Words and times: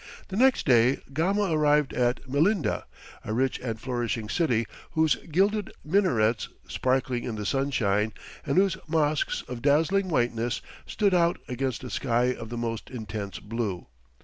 The 0.29 0.35
next 0.35 0.65
day 0.65 0.97
Gama 1.13 1.51
arrived 1.51 1.93
at 1.93 2.27
Melinda, 2.27 2.87
a 3.23 3.35
rich 3.35 3.59
and 3.59 3.79
flourishing 3.79 4.29
city, 4.29 4.65
whose 4.93 5.13
gilded 5.29 5.71
minarets, 5.85 6.49
sparkling 6.67 7.23
in 7.23 7.35
the 7.35 7.45
sunshine, 7.45 8.11
and 8.43 8.57
whose 8.57 8.77
mosques 8.87 9.43
of 9.47 9.61
dazzling 9.61 10.09
whiteness, 10.09 10.59
stood 10.87 11.13
out 11.13 11.37
against 11.47 11.83
a 11.83 11.91
sky 11.91 12.33
of 12.33 12.49
the 12.49 12.57
most 12.57 12.89
intense 12.89 13.37
blue. 13.37 13.85